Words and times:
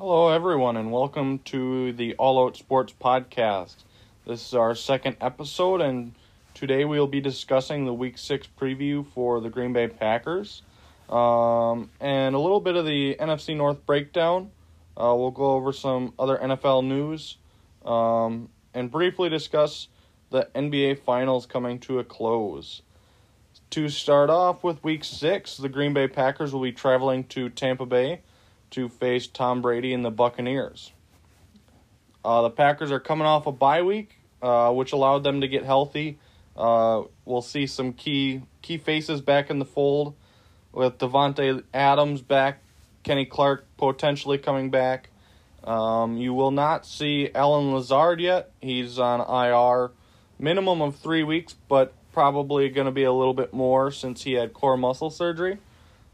Hello, 0.00 0.28
everyone, 0.28 0.76
and 0.76 0.92
welcome 0.92 1.40
to 1.40 1.92
the 1.92 2.14
All 2.14 2.46
Out 2.46 2.56
Sports 2.56 2.94
Podcast. 3.00 3.74
This 4.24 4.46
is 4.46 4.54
our 4.54 4.76
second 4.76 5.16
episode, 5.20 5.80
and 5.80 6.14
today 6.54 6.84
we'll 6.84 7.08
be 7.08 7.20
discussing 7.20 7.84
the 7.84 7.92
Week 7.92 8.16
6 8.16 8.46
preview 8.56 9.04
for 9.04 9.40
the 9.40 9.50
Green 9.50 9.72
Bay 9.72 9.88
Packers 9.88 10.62
um, 11.10 11.90
and 11.98 12.36
a 12.36 12.38
little 12.38 12.60
bit 12.60 12.76
of 12.76 12.86
the 12.86 13.16
NFC 13.18 13.56
North 13.56 13.84
breakdown. 13.86 14.52
Uh, 14.96 15.16
we'll 15.18 15.32
go 15.32 15.46
over 15.46 15.72
some 15.72 16.14
other 16.16 16.38
NFL 16.38 16.86
news 16.86 17.36
um, 17.84 18.50
and 18.72 18.92
briefly 18.92 19.28
discuss 19.28 19.88
the 20.30 20.48
NBA 20.54 21.00
Finals 21.00 21.44
coming 21.44 21.80
to 21.80 21.98
a 21.98 22.04
close. 22.04 22.82
To 23.70 23.88
start 23.88 24.30
off 24.30 24.62
with 24.62 24.84
Week 24.84 25.02
6, 25.02 25.56
the 25.56 25.68
Green 25.68 25.92
Bay 25.92 26.06
Packers 26.06 26.52
will 26.52 26.62
be 26.62 26.70
traveling 26.70 27.24
to 27.24 27.48
Tampa 27.48 27.84
Bay 27.84 28.20
to 28.70 28.88
face 28.88 29.26
Tom 29.26 29.62
Brady 29.62 29.92
and 29.92 30.04
the 30.04 30.10
Buccaneers. 30.10 30.92
Uh, 32.24 32.42
the 32.42 32.50
Packers 32.50 32.90
are 32.90 33.00
coming 33.00 33.26
off 33.26 33.46
a 33.46 33.52
bye 33.52 33.82
week, 33.82 34.18
uh, 34.42 34.72
which 34.72 34.92
allowed 34.92 35.24
them 35.24 35.40
to 35.40 35.48
get 35.48 35.64
healthy. 35.64 36.18
Uh, 36.56 37.04
we'll 37.24 37.42
see 37.42 37.66
some 37.66 37.92
key 37.92 38.42
key 38.62 38.78
faces 38.78 39.20
back 39.20 39.48
in 39.48 39.58
the 39.58 39.64
fold 39.64 40.14
with 40.72 40.98
Davante 40.98 41.62
Adams 41.72 42.20
back, 42.20 42.62
Kenny 43.02 43.24
Clark 43.24 43.66
potentially 43.76 44.38
coming 44.38 44.70
back. 44.70 45.10
Um, 45.64 46.16
you 46.16 46.34
will 46.34 46.50
not 46.50 46.86
see 46.86 47.30
Allen 47.34 47.72
Lazard 47.72 48.20
yet. 48.20 48.50
He's 48.60 48.98
on 48.98 49.20
IR, 49.20 49.90
minimum 50.38 50.82
of 50.82 50.96
three 50.96 51.22
weeks, 51.22 51.54
but 51.68 51.92
probably 52.12 52.68
going 52.68 52.86
to 52.86 52.92
be 52.92 53.04
a 53.04 53.12
little 53.12 53.34
bit 53.34 53.52
more 53.52 53.90
since 53.90 54.22
he 54.22 54.32
had 54.32 54.52
core 54.52 54.76
muscle 54.76 55.10
surgery. 55.10 55.58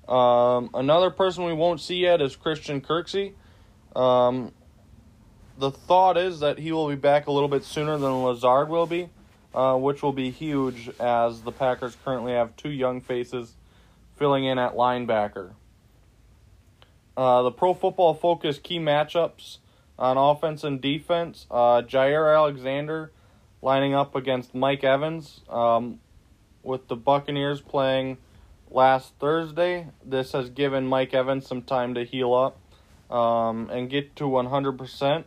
Um, 0.08 0.70
another 0.74 1.10
person 1.10 1.44
we 1.44 1.52
won't 1.52 1.80
see 1.80 1.96
yet 1.96 2.20
is 2.20 2.36
Christian 2.36 2.80
Kirksey. 2.80 3.32
Um, 3.96 4.52
the 5.58 5.70
thought 5.70 6.16
is 6.16 6.40
that 6.40 6.58
he 6.58 6.72
will 6.72 6.88
be 6.88 6.96
back 6.96 7.26
a 7.26 7.32
little 7.32 7.48
bit 7.48 7.64
sooner 7.64 7.96
than 7.96 8.22
Lazard 8.22 8.68
will 8.68 8.86
be, 8.86 9.08
uh, 9.54 9.76
which 9.76 10.02
will 10.02 10.12
be 10.12 10.30
huge 10.30 10.90
as 11.00 11.42
the 11.42 11.52
Packers 11.52 11.96
currently 12.04 12.32
have 12.32 12.56
two 12.56 12.70
young 12.70 13.00
faces 13.00 13.54
filling 14.16 14.44
in 14.44 14.58
at 14.58 14.74
linebacker. 14.74 15.52
Uh, 17.16 17.42
the 17.42 17.50
Pro 17.52 17.74
Football 17.74 18.14
Focus 18.14 18.58
key 18.58 18.78
matchups 18.78 19.58
on 19.98 20.16
offense 20.16 20.64
and 20.64 20.80
defense 20.80 21.46
uh, 21.50 21.82
Jaire 21.82 22.34
Alexander 22.34 23.12
lining 23.62 23.94
up 23.94 24.14
against 24.14 24.54
Mike 24.54 24.84
Evans, 24.84 25.40
um, 25.48 25.98
with 26.62 26.86
the 26.88 26.96
Buccaneers 26.96 27.60
playing 27.62 28.18
last 28.74 29.14
Thursday. 29.20 29.86
This 30.04 30.32
has 30.32 30.50
given 30.50 30.86
Mike 30.86 31.14
Evans 31.14 31.46
some 31.46 31.62
time 31.62 31.94
to 31.94 32.04
heal 32.04 32.34
up 32.34 32.58
um, 33.14 33.70
and 33.70 33.88
get 33.88 34.16
to 34.16 34.24
100%, 34.24 35.24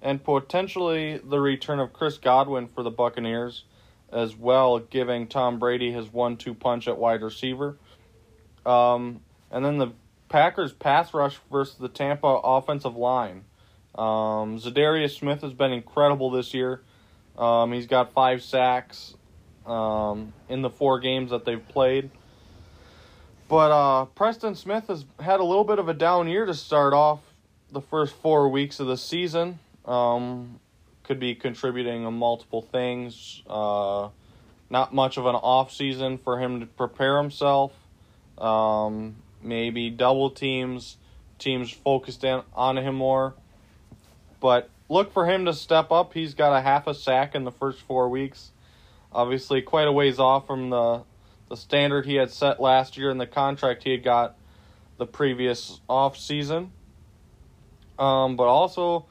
and 0.00 0.24
potentially 0.24 1.18
the 1.22 1.40
return 1.40 1.80
of 1.80 1.92
Chris 1.92 2.16
Godwin 2.16 2.68
for 2.68 2.82
the 2.82 2.90
Buccaneers 2.90 3.64
as 4.12 4.36
well, 4.36 4.78
giving 4.78 5.26
Tom 5.26 5.58
Brady 5.58 5.90
his 5.90 6.12
one 6.12 6.36
two 6.36 6.54
punch 6.54 6.86
at 6.86 6.96
wide 6.96 7.22
receiver. 7.22 7.76
Um, 8.64 9.20
and 9.50 9.64
then 9.64 9.78
the 9.78 9.92
Packers 10.28 10.72
pass 10.72 11.12
rush 11.12 11.38
versus 11.50 11.76
the 11.76 11.88
Tampa 11.88 12.26
offensive 12.26 12.96
line. 12.96 13.44
Um, 13.94 14.58
Za'Darius 14.58 15.18
Smith 15.18 15.42
has 15.42 15.52
been 15.52 15.72
incredible 15.72 16.30
this 16.30 16.54
year. 16.54 16.82
Um, 17.36 17.72
he's 17.72 17.86
got 17.86 18.12
five 18.12 18.42
sacks 18.42 19.14
um, 19.66 20.32
in 20.48 20.62
the 20.62 20.70
four 20.70 21.00
games 21.00 21.30
that 21.30 21.44
they've 21.44 21.66
played. 21.68 22.10
But 23.48 23.70
uh, 23.70 24.04
Preston 24.06 24.54
Smith 24.54 24.88
has 24.88 25.04
had 25.20 25.40
a 25.40 25.44
little 25.44 25.64
bit 25.64 25.78
of 25.78 25.88
a 25.88 25.94
down 25.94 26.28
year 26.28 26.46
to 26.46 26.54
start 26.54 26.94
off 26.94 27.20
the 27.70 27.80
first 27.80 28.14
four 28.14 28.48
weeks 28.48 28.80
of 28.80 28.86
the 28.86 28.96
season. 28.96 29.58
Um, 29.84 30.60
could 31.02 31.20
be 31.20 31.34
contributing 31.34 32.06
on 32.06 32.14
multiple 32.14 32.62
things. 32.62 33.42
Uh, 33.46 34.08
not 34.70 34.94
much 34.94 35.18
of 35.18 35.26
an 35.26 35.34
off 35.34 35.72
season 35.72 36.18
for 36.18 36.38
him 36.38 36.60
to 36.60 36.66
prepare 36.66 37.18
himself. 37.18 37.72
Um, 38.38 39.16
maybe 39.42 39.90
double 39.90 40.30
teams, 40.30 40.96
teams 41.38 41.70
focused 41.70 42.24
in, 42.24 42.42
on 42.54 42.78
him 42.78 42.94
more. 42.94 43.34
But 44.40 44.70
look 44.88 45.12
for 45.12 45.26
him 45.26 45.44
to 45.44 45.52
step 45.52 45.92
up. 45.92 46.14
He's 46.14 46.34
got 46.34 46.56
a 46.56 46.62
half 46.62 46.86
a 46.86 46.94
sack 46.94 47.34
in 47.34 47.44
the 47.44 47.52
first 47.52 47.80
four 47.82 48.08
weeks. 48.08 48.50
Obviously, 49.12 49.60
quite 49.62 49.86
a 49.86 49.92
ways 49.92 50.18
off 50.18 50.46
from 50.46 50.70
the 50.70 51.02
the 51.54 51.60
standard 51.60 52.04
he 52.04 52.16
had 52.16 52.32
set 52.32 52.60
last 52.60 52.96
year 52.96 53.10
and 53.10 53.20
the 53.20 53.28
contract 53.28 53.84
he 53.84 53.92
had 53.92 54.02
got 54.02 54.36
the 54.98 55.06
previous 55.06 55.80
off 55.88 56.16
season. 56.16 56.72
Um, 57.96 58.34
but 58.34 58.48
also, 58.48 59.06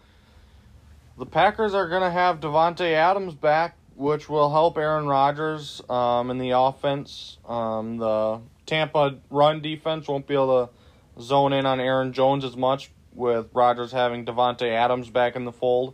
the 1.18 1.26
Packers 1.26 1.74
are 1.74 1.88
going 1.88 2.02
to 2.02 2.10
have 2.10 2.42
Davante 2.42 2.92
Adams 2.92 3.34
back, 3.34 3.78
which 3.96 4.28
will 4.28 4.50
help 4.50 4.78
Aaron 4.78 5.08
Rodgers 5.08 5.82
um, 5.90 6.32
in 6.32 6.38
the 6.38 6.50
offense. 6.50 7.38
Um, 7.48 7.96
the 7.96 8.42
Tampa 8.66 9.20
run 9.30 9.62
defense 9.62 10.10
won't 10.10 10.28
be 10.28 10.34
able 10.34 10.68
to 10.68 11.22
zone 11.22 11.54
in 11.54 11.66
on 11.66 11.80
Aaron 11.80 12.12
Jones 12.12 12.44
as 12.44 12.58
much 12.58 12.92
with 13.14 13.48
Rodgers 13.54 13.94
having 13.94 14.26
Davante 14.26 14.70
Adams 14.70 15.10
back 15.10 15.38
in 15.38 15.46
the 15.46 15.54
fold. 15.54 15.94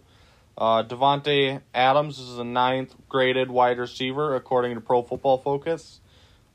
Uh, 0.57 0.83
Davante 0.83 1.61
Adams 1.75 2.17
is 2.17 2.37
the 2.37 2.43
ninth 2.43 2.95
graded 3.07 3.51
wide 3.51 3.77
receiver 3.77 4.35
according 4.35 4.73
to 4.75 4.81
Pro 4.81 5.03
Football 5.03 5.37
Focus, 5.37 6.01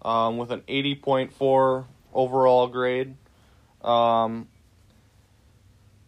um, 0.05 0.37
with 0.37 0.51
an 0.51 0.63
80.4 0.63 1.85
overall 2.13 2.67
grade. 2.69 3.17
Um, 3.83 4.49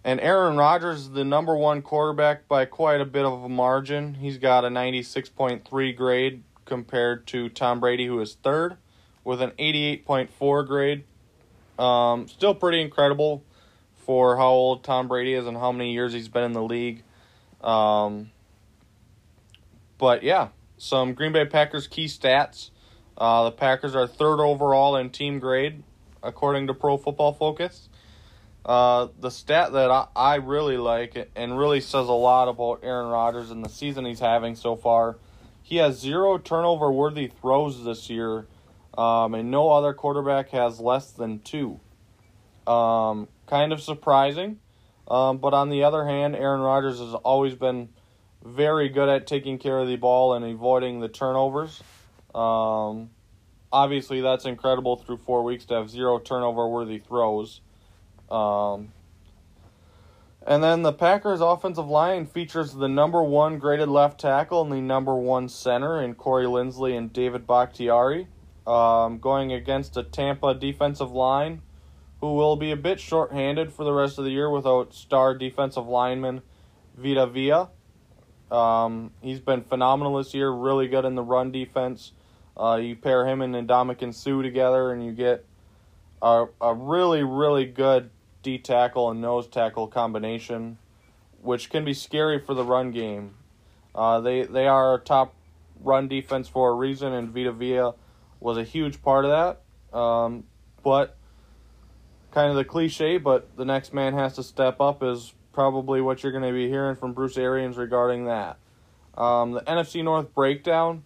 and 0.05 0.21
Aaron 0.21 0.57
Rodgers 0.57 1.01
is 1.01 1.11
the 1.11 1.25
number 1.25 1.57
one 1.57 1.83
quarterback 1.83 2.47
by 2.47 2.65
quite 2.65 3.01
a 3.01 3.05
bit 3.05 3.25
of 3.25 3.43
a 3.43 3.49
margin. 3.49 4.15
He's 4.15 4.39
got 4.39 4.65
a 4.65 4.69
96.3 4.69 5.97
grade 5.97 6.43
compared 6.65 7.27
to 7.29 7.49
Tom 7.49 7.81
Brady, 7.81 8.07
who 8.07 8.21
is 8.21 8.35
third, 8.43 8.77
with 9.25 9.43
an 9.43 9.51
88.4 9.59 10.67
grade. 10.67 11.05
Um, 11.79 12.29
still 12.29 12.55
pretty 12.55 12.81
incredible 12.81 13.43
for 13.97 14.37
how 14.37 14.49
old 14.49 14.85
Tom 14.85 15.09
Brady 15.09 15.35
is 15.35 15.47
and 15.47 15.57
how 15.57 15.73
many 15.73 15.93
years 15.93 16.13
he's 16.13 16.29
been 16.29 16.45
in 16.45 16.53
the 16.53 16.63
league. 16.63 17.03
Um, 17.61 18.31
but 19.99 20.23
yeah, 20.23 20.49
some 20.79 21.15
Green 21.15 21.33
Bay 21.33 21.45
Packers 21.45 21.87
key 21.87 22.07
stats. 22.07 22.71
Uh, 23.19 23.45
the 23.45 23.53
Packers 23.53 23.95
are 23.95 24.07
third 24.07 24.41
overall 24.41 24.97
in 24.97 25.11
team 25.11 25.39
grade, 25.39 25.83
according 26.23 26.67
to 26.67 26.75
Pro 26.75 26.97
Football 26.97 27.33
Focus. 27.33 27.89
Uh, 28.65 29.09
the 29.21 29.31
stat 29.31 29.73
that 29.73 29.91
I, 29.91 30.09
I 30.17 30.35
really 30.37 30.77
like 30.77 31.31
and 31.37 31.57
really 31.57 31.81
says 31.81 32.09
a 32.09 32.13
lot 32.13 32.49
about 32.49 32.81
Aaron 32.83 33.07
Rodgers 33.07 33.51
and 33.53 33.65
the 33.65 33.69
season 33.69 34.05
he's 34.05 34.21
having 34.21 34.57
so 34.57 34.75
far. 34.75 35.19
He 35.63 35.77
has 35.77 35.99
zero 35.99 36.37
turnover 36.37 36.91
worthy 36.91 37.29
throws 37.29 37.85
this 37.85 38.11
year, 38.11 38.47
um, 38.99 39.35
and 39.35 39.51
no 39.51 39.71
other 39.71 39.95
quarterback 39.95 40.51
has 40.51 40.81
less 40.81 41.13
than 41.13 41.41
two. 41.41 41.81
Um, 42.67 43.29
kind 43.47 43.73
of 43.73 43.81
surprising, 43.81 44.59
um, 45.09 45.39
but 45.39 45.55
on 45.55 45.71
the 45.71 45.85
other 45.85 46.05
hand, 46.05 46.35
Aaron 46.35 46.61
Rodgers 46.61 46.99
has 46.99 47.15
always 47.15 47.55
been 47.55 47.89
very 48.45 48.89
good 48.89 49.09
at 49.09 49.27
taking 49.27 49.59
care 49.59 49.79
of 49.79 49.87
the 49.87 49.97
ball 49.97 50.35
and 50.35 50.45
avoiding 50.45 51.01
the 51.01 51.09
turnovers. 51.09 51.83
Um, 52.37 53.11
obviously, 53.73 54.21
that's 54.21 54.45
incredible 54.45 54.97
through 54.97 55.19
four 55.19 55.43
weeks 55.43 55.65
to 55.67 55.75
have 55.75 55.89
zero 55.89 56.19
turnover 56.19 56.69
worthy 56.69 56.99
throws. 56.99 57.63
Um, 58.31 58.93
and 60.47 60.63
then 60.63 60.83
the 60.83 60.93
Packers' 60.93 61.41
offensive 61.41 61.89
line 61.89 62.27
features 62.27 62.73
the 62.73 62.89
number 62.89 63.23
one 63.23 63.59
graded 63.59 63.89
left 63.89 64.21
tackle 64.21 64.63
and 64.63 64.71
the 64.71 64.81
number 64.81 65.15
one 65.17 65.49
center 65.49 66.01
in 66.01 66.15
Corey 66.15 66.45
Linsley 66.45 66.97
and 66.97 67.13
David 67.13 67.47
Bakhtiari, 67.47 68.29
um, 68.67 69.19
going 69.19 69.53
against 69.53 69.97
a 69.97 70.05
Tampa 70.05 70.55
defensive 70.55 71.11
line 71.11 71.63
who 72.21 72.35
will 72.35 72.57
be 72.57 72.71
a 72.71 72.77
bit 72.77 73.01
short-handed 73.01 73.73
for 73.73 73.85
the 73.85 73.93
rest 73.93 74.19
of 74.19 74.25
the 74.25 74.31
year 74.31 74.49
without 74.51 74.95
star 74.95 75.35
defensive 75.35 75.87
lineman 75.87 76.43
Vita 76.97 77.27
Vea. 77.27 77.67
Um, 78.51 79.11
he's 79.21 79.41
been 79.41 79.63
phenomenal 79.63 80.17
this 80.17 80.33
year, 80.33 80.51
really 80.51 80.87
good 80.87 81.05
in 81.05 81.15
the 81.15 81.23
run 81.23 81.51
defense. 81.51 82.13
Uh, 82.59 82.77
you 82.77 82.97
pair 82.97 83.27
him 83.27 83.43
and 83.43 83.55
Ndamukong 83.55 84.15
Suh 84.15 84.43
together, 84.43 84.93
and 84.93 85.05
you 85.05 85.13
get 85.13 85.45
a, 86.23 86.47
a 86.61 86.75
really, 86.75 87.23
really 87.23 87.67
good 87.67 88.11
D 88.43 88.59
tackle 88.59 89.11
and 89.11 89.21
nose 89.21 89.47
tackle 89.47 89.87
combination, 89.89 90.79
which 91.43 91.69
can 91.69 91.85
be 91.85 91.93
scary 91.93 92.39
for 92.39 92.55
the 92.55 92.65
run 92.65 92.93
game. 92.93 93.35
Uh, 93.95 94.21
they 94.21 94.45
they 94.45 94.67
are 94.67 94.95
a 94.95 94.99
top 94.99 95.35
run 95.81 96.09
defense 96.09 96.49
for 96.49 96.71
a 96.71 96.75
reason, 96.75 97.13
and 97.13 97.31
Vita 97.31 97.53
Vea 97.53 97.91
was 98.41 98.57
a 98.57 98.65
huge 98.65 99.03
part 99.03 99.25
of 99.25 99.31
that. 99.31 99.99
Um, 99.99 100.45
but 100.83 101.17
kind 102.31 102.51
of 102.51 102.57
the 102.57 102.65
cliche, 102.65 103.19
but 103.19 103.57
the 103.57 103.65
next 103.65 103.95
man 103.95 104.15
has 104.15 104.35
to 104.35 104.43
step 104.43 104.81
up 104.81 105.03
is 105.03 105.33
probably 105.53 106.01
what 106.01 106.23
you're 106.23 106.33
going 106.33 106.45
to 106.45 106.53
be 106.53 106.69
hearing 106.69 106.95
from 106.95 107.15
Bruce 107.15 107.39
Arians 107.39 107.77
regarding 107.79 108.27
that. 108.27 108.59
Um, 109.17 109.53
the 109.53 109.63
NFC 109.63 110.05
North 110.05 110.35
breakdown. 110.35 111.05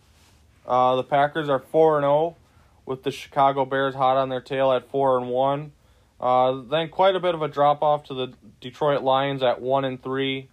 Uh, 0.67 0.97
the 0.97 1.05
Packers 1.05 1.49
are 1.49 1.59
four 1.59 1.97
and 1.97 2.05
zero, 2.05 2.37
with 2.87 3.03
the 3.03 3.11
Chicago 3.11 3.65
Bears 3.65 3.95
hot 3.95 4.17
on 4.17 4.29
their 4.29 4.41
tail 4.41 4.73
at 4.73 4.89
four 4.91 5.19
and 5.19 5.29
one. 5.29 5.73
Uh, 6.21 6.61
then 6.69 6.89
quite 6.89 7.17
a 7.17 7.21
bit 7.21 7.35
of 7.35 7.43
a 7.43 7.49
drop 7.49 7.83
off 7.83 8.05
to 8.05 8.15
the 8.15 8.33
Detroit 8.61 9.03
Lions 9.03 9.43
at 9.43 9.61
one 9.61 9.85
and 9.85 10.03
three, 10.03 10.49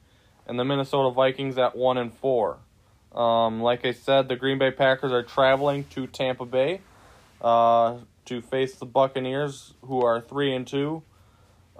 and 0.47 0.57
the 0.57 0.63
Minnesota 0.63 1.13
Vikings 1.13 1.57
at 1.57 1.75
one 1.75 1.97
and 1.97 2.13
four. 2.13 2.57
Um, 3.13 3.61
like 3.61 3.85
I 3.85 3.91
said, 3.91 4.29
the 4.29 4.35
Green 4.35 4.59
Bay 4.59 4.71
Packers 4.71 5.11
are 5.11 5.23
traveling 5.23 5.85
to 5.85 6.07
Tampa 6.07 6.45
Bay 6.45 6.81
uh, 7.41 7.97
to 8.25 8.41
face 8.41 8.75
the 8.75 8.85
Buccaneers, 8.85 9.73
who 9.81 10.03
are 10.03 10.21
three 10.21 10.53
and 10.53 10.67
two. 10.67 11.03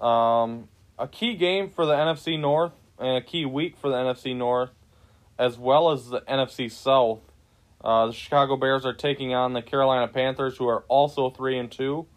Um, 0.02 0.68
a 1.00 1.08
key 1.08 1.36
game 1.36 1.70
for 1.70 1.86
the 1.86 1.94
NFC 1.94 2.40
North 2.40 2.74
and 3.00 3.18
a 3.18 3.22
key 3.22 3.46
week 3.46 3.78
for 3.78 3.90
the 3.90 3.96
NFC 3.96 4.36
North, 4.36 4.72
as 5.38 5.58
well 5.58 5.92
as 5.92 6.10
the 6.10 6.22
NFC 6.22 6.72
South. 6.72 7.20
Uh, 7.84 8.08
the 8.08 8.14
Chicago 8.14 8.58
Bears 8.58 8.86
are 8.86 8.94
taking 8.94 9.34
on 9.34 9.54
the 9.54 9.62
Carolina 9.62 10.08
Panthers, 10.08 10.58
who 10.58 10.68
are 10.68 10.84
also 10.88 11.30
three 11.30 11.58
and 11.58 11.72
two. 11.72 12.08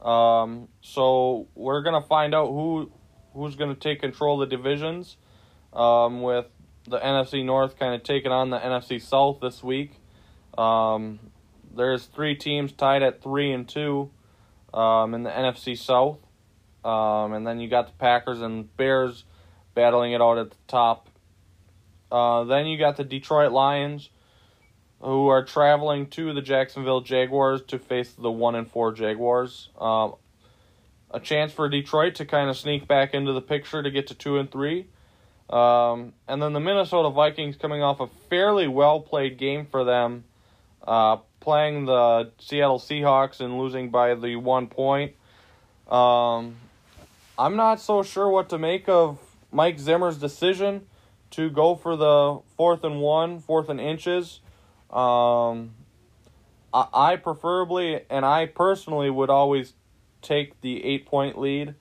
Um, 0.00 0.68
so 0.80 1.48
we're 1.54 1.82
gonna 1.82 2.02
find 2.02 2.34
out 2.34 2.48
who 2.48 2.92
who's 3.34 3.56
gonna 3.56 3.74
take 3.74 4.00
control 4.00 4.42
of 4.42 4.48
the 4.48 4.56
divisions. 4.56 5.16
Um, 5.72 6.22
with 6.22 6.46
the 6.88 6.98
NFC 6.98 7.44
North 7.44 7.78
kind 7.78 7.94
of 7.94 8.02
taking 8.02 8.32
on 8.32 8.50
the 8.50 8.58
NFC 8.58 9.00
South 9.00 9.40
this 9.40 9.62
week. 9.62 9.92
Um, 10.56 11.18
there's 11.74 12.06
three 12.06 12.34
teams 12.34 12.72
tied 12.72 13.02
at 13.02 13.22
three 13.22 13.52
and 13.52 13.68
two 13.68 14.10
um, 14.72 15.14
in 15.14 15.22
the 15.22 15.30
NFC 15.30 15.76
South, 15.76 16.18
um, 16.84 17.32
and 17.32 17.46
then 17.46 17.60
you 17.60 17.68
got 17.68 17.86
the 17.86 17.92
Packers 17.92 18.40
and 18.40 18.74
Bears 18.76 19.24
battling 19.74 20.12
it 20.12 20.20
out 20.20 20.38
at 20.38 20.50
the 20.50 20.56
top. 20.66 21.08
Uh, 22.10 22.44
then 22.44 22.66
you 22.66 22.78
got 22.78 22.96
the 22.96 23.04
Detroit 23.04 23.52
Lions, 23.52 24.10
who 25.00 25.28
are 25.28 25.44
traveling 25.44 26.06
to 26.08 26.32
the 26.32 26.42
Jacksonville 26.42 27.00
Jaguars 27.00 27.62
to 27.68 27.78
face 27.78 28.12
the 28.12 28.30
one 28.30 28.54
and 28.54 28.70
four 28.70 28.92
Jaguars. 28.92 29.68
Um, 29.78 30.14
a 31.10 31.20
chance 31.20 31.52
for 31.52 31.68
Detroit 31.68 32.16
to 32.16 32.26
kind 32.26 32.50
of 32.50 32.56
sneak 32.56 32.86
back 32.88 33.14
into 33.14 33.32
the 33.32 33.40
picture 33.40 33.82
to 33.82 33.90
get 33.90 34.08
to 34.08 34.14
two 34.14 34.38
and 34.38 34.50
three. 34.50 34.88
Um, 35.48 36.12
and 36.26 36.42
then 36.42 36.52
the 36.52 36.60
Minnesota 36.60 37.10
Vikings 37.10 37.56
coming 37.56 37.82
off 37.82 38.00
a 38.00 38.08
fairly 38.28 38.68
well 38.68 39.00
played 39.00 39.38
game 39.38 39.66
for 39.66 39.84
them, 39.84 40.24
uh, 40.86 41.18
playing 41.40 41.86
the 41.86 42.32
Seattle 42.38 42.78
Seahawks 42.78 43.40
and 43.40 43.58
losing 43.58 43.90
by 43.90 44.14
the 44.14 44.36
one 44.36 44.66
point. 44.66 45.14
Um, 45.88 46.56
I'm 47.38 47.56
not 47.56 47.80
so 47.80 48.02
sure 48.02 48.28
what 48.28 48.50
to 48.50 48.58
make 48.58 48.88
of 48.88 49.18
Mike 49.50 49.78
Zimmer's 49.78 50.18
decision 50.18 50.86
to 51.30 51.48
go 51.48 51.74
for 51.74 51.96
the 51.96 52.40
fourth 52.56 52.84
and 52.84 53.00
one, 53.00 53.38
fourth 53.40 53.70
and 53.70 53.80
inches. 53.80 54.40
Um, 54.90 55.74
I, 56.72 56.86
I 56.92 57.16
preferably 57.16 58.00
and 58.08 58.24
I 58.24 58.46
personally 58.46 59.10
would 59.10 59.30
always 59.30 59.74
take 60.22 60.60
the 60.60 60.84
eight 60.84 61.06
point 61.06 61.38
lead 61.38 61.74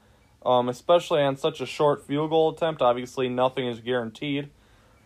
um, 0.48 0.70
especially 0.70 1.22
on 1.22 1.36
such 1.36 1.60
a 1.60 1.66
short 1.66 2.08
field 2.08 2.30
goal 2.30 2.50
attempt. 2.50 2.82
Obviously, 2.82 3.28
nothing 3.28 3.68
is 3.68 3.82
guaranteed. 3.82 4.50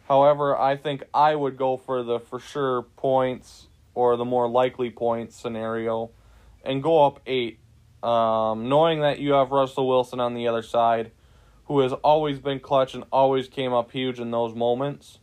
However, 0.07 0.57
I 0.57 0.77
think 0.77 1.03
I 1.13 1.33
would 1.33 1.57
go 1.57 1.77
for 1.77 2.03
the 2.03 2.19
for 2.19 2.39
sure 2.39 2.83
points 2.83 3.68
or 3.95 4.18
the 4.18 4.25
more 4.25 4.47
likely 4.47 4.92
points 4.92 5.36
scenario 5.36 6.12
and 6.63 6.83
go 6.83 7.06
up 7.06 7.21
eight, 7.25 7.59
um, 8.04 8.69
knowing 8.69 9.01
that 9.01 9.18
you 9.19 9.33
have 9.33 9.51
Russell 9.51 9.88
Wilson 9.88 10.19
on 10.19 10.36
the 10.36 10.47
other 10.47 10.62
side, 10.62 11.12
who 11.65 11.80
has 11.80 11.92
always 11.92 12.38
been 12.38 12.59
clutch 12.59 12.94
and 12.94 13.04
always 13.12 13.47
came 13.47 13.74
up 13.74 13.92
huge 13.92 14.19
in 14.19 14.30
those 14.30 14.54
moments. 14.54 15.18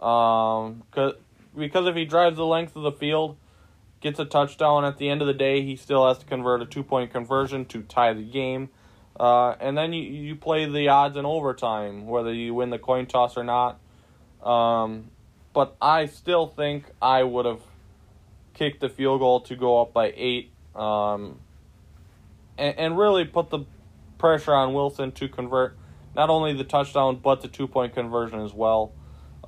Um, 0.00 0.82
cause, 0.90 1.14
because 1.56 1.86
if 1.86 1.96
he 1.96 2.04
drives 2.04 2.36
the 2.36 2.46
length 2.46 2.76
of 2.76 2.82
the 2.82 2.92
field, 2.92 3.36
gets 4.00 4.18
a 4.18 4.24
touchdown 4.24 4.84
at 4.84 4.98
the 4.98 5.08
end 5.08 5.20
of 5.20 5.26
the 5.26 5.34
day, 5.34 5.62
he 5.62 5.76
still 5.76 6.06
has 6.06 6.18
to 6.18 6.26
convert 6.26 6.62
a 6.62 6.66
two 6.66 6.82
point 6.82 7.12
conversion 7.12 7.64
to 7.66 7.82
tie 7.82 8.12
the 8.12 8.22
game 8.22 8.70
uh, 9.20 9.54
and 9.60 9.76
then 9.76 9.92
you, 9.92 10.02
you 10.02 10.34
play 10.34 10.64
the 10.64 10.88
odds 10.88 11.14
in 11.14 11.26
overtime, 11.26 12.06
whether 12.06 12.32
you 12.32 12.54
win 12.54 12.70
the 12.70 12.78
coin 12.78 13.04
toss 13.04 13.36
or 13.36 13.44
not. 13.44 13.78
Um, 14.42 15.10
but 15.52 15.76
I 15.80 16.06
still 16.06 16.46
think 16.46 16.86
I 17.02 17.22
would 17.22 17.44
have 17.44 17.60
kicked 18.54 18.80
the 18.80 18.88
field 18.88 19.20
goal 19.20 19.40
to 19.42 19.56
go 19.56 19.82
up 19.82 19.92
by 19.92 20.14
eight 20.16 20.52
um, 20.74 21.38
and, 22.56 22.78
and 22.78 22.98
really 22.98 23.26
put 23.26 23.50
the 23.50 23.60
pressure 24.16 24.54
on 24.54 24.72
Wilson 24.72 25.12
to 25.12 25.28
convert 25.28 25.76
not 26.16 26.30
only 26.30 26.54
the 26.54 26.64
touchdown 26.64 27.20
but 27.22 27.42
the 27.42 27.48
two 27.48 27.68
point 27.68 27.94
conversion 27.94 28.40
as 28.40 28.54
well. 28.54 28.92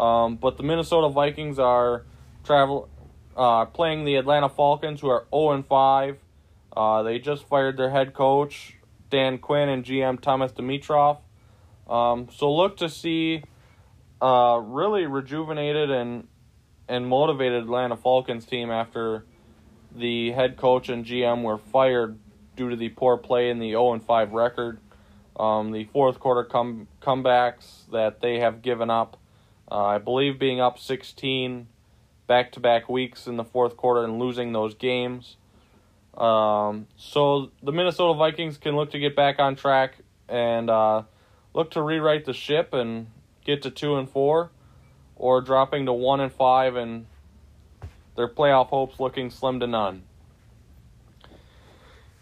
Um, 0.03 0.35
but 0.37 0.57
the 0.57 0.65
Minnesota 0.65 1.09
Vikings 1.09 1.61
are 1.61 2.05
travel 2.43 2.89
uh, 3.37 3.67
playing 3.67 4.05
the 4.05 4.17
Atlanta 4.17 4.49
Falcons, 4.49 5.01
who 5.01 5.09
are 5.09 5.27
0 5.33 5.53
and 5.53 5.67
5. 5.67 6.19
Uh, 6.77 7.03
they 7.05 7.19
just 7.21 7.47
fired 7.47 7.77
their 7.77 7.91
head 7.91 8.13
coach. 8.13 8.77
Dan 9.11 9.39
Quinn 9.39 9.69
and 9.69 9.85
GM 9.85 10.21
Thomas 10.21 10.53
Dimitroff. 10.53 11.19
Um, 11.89 12.29
so 12.35 12.53
look 12.53 12.79
to 12.79 12.89
see 12.89 13.45
uh, 14.21 14.61
really 14.63 15.07
rejuvenated 15.07 15.91
and 15.91 16.27
and 16.89 17.07
motivated 17.07 17.63
Atlanta 17.63 17.97
Falcons 17.97 18.45
team 18.45 18.71
after 18.71 19.25
the 19.95 20.33
head 20.33 20.57
coach 20.57 20.89
and 20.89 21.05
GM 21.05 21.43
were 21.43 21.59
fired 21.59 22.19
due 22.57 22.71
to 22.71 22.77
the 22.77 22.89
poor 22.89 23.17
play 23.17 23.51
in 23.51 23.61
the 23.61 23.71
0 23.71 23.93
and 23.93 24.03
5 24.03 24.33
record. 24.33 24.79
Um, 25.39 25.71
the 25.71 25.85
fourth 25.85 26.19
quarter 26.19 26.45
come 26.45 26.89
comebacks 27.01 27.89
that 27.93 28.21
they 28.21 28.41
have 28.41 28.63
given 28.63 28.91
up, 28.91 29.17
uh, 29.73 29.87
I 29.87 29.99
believe 29.99 30.39
being 30.39 30.61
up 30.61 30.79
16 30.79 31.67
back 32.27 32.53
to 32.53 32.61
back 32.61 32.91
weeks 32.91 33.27
in 33.27 33.39
the 33.39 33.45
fourth 33.45 33.75
quarter 33.75 34.05
and 34.05 34.19
losing 34.19 34.53
those 34.53 34.75
games. 34.75 35.37
Um, 36.15 36.89
so 36.97 37.51
the 37.63 37.73
Minnesota 37.73 38.13
Vikings 38.19 38.59
can 38.59 38.77
look 38.77 38.91
to 38.91 38.99
get 38.99 39.17
back 39.17 39.39
on 39.39 39.57
track 39.57 39.97
and 40.29 40.69
uh, 40.69 41.05
look 41.55 41.71
to 41.71 41.81
rewrite 41.81 42.27
the 42.27 42.35
ship 42.35 42.75
and 42.75 43.07
get 43.47 43.63
to 43.63 43.71
two 43.71 43.97
and 43.97 44.11
four, 44.11 44.51
or 45.17 45.41
dropping 45.41 45.87
to 45.87 45.93
one 45.95 46.21
and 46.21 46.33
five 46.33 46.77
and 46.77 47.07
their 48.15 48.29
playoff 48.29 48.67
hopes 48.67 49.01
looking 49.01 49.31
slim 49.31 49.59
to 49.61 49.67
none. 49.67 50.03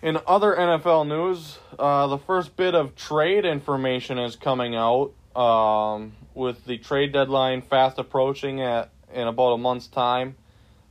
In 0.02 0.18
other 0.24 0.54
NFL 0.54 1.08
news, 1.08 1.58
uh, 1.80 2.06
the 2.06 2.16
first 2.16 2.56
bit 2.56 2.76
of 2.76 2.94
trade 2.94 3.44
information 3.44 4.20
is 4.20 4.36
coming 4.36 4.76
out 4.76 5.12
um, 5.34 6.12
with 6.34 6.64
the 6.64 6.78
trade 6.78 7.12
deadline 7.12 7.62
fast 7.62 7.98
approaching 7.98 8.60
at 8.60 8.90
in 9.12 9.26
about 9.26 9.52
a 9.52 9.58
month's 9.58 9.86
time. 9.86 10.36